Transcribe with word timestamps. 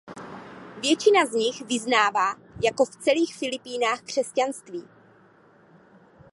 Většina 0.81 1.25
z 1.25 1.31
nich 1.31 1.61
vyznává 1.61 2.35
jako 2.63 2.85
v 2.85 2.89
celých 2.95 3.35
Filipínách 3.35 4.01
křesťanství. 4.01 4.83